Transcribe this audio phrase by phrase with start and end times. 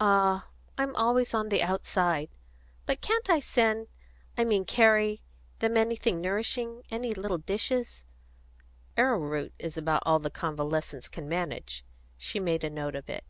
[0.00, 2.30] "Ah, I'm always on the outside!
[2.84, 3.86] But can't I send
[4.36, 5.22] I mean carry
[5.60, 8.04] them anything nourishing, any little dishes"
[8.96, 11.84] "Arrowroot is about all the convalescents can manage."
[12.18, 13.24] She made a note of it.